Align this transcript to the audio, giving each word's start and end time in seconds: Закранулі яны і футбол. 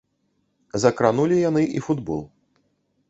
Закранулі 0.85 1.37
яны 1.49 1.63
і 1.81 1.85
футбол. 1.89 2.21